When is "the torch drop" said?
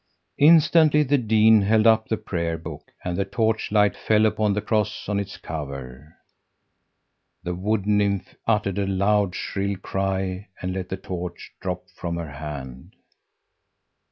10.89-11.87